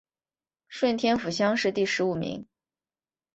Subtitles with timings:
[0.67, 2.47] 顺天府乡试第十五名。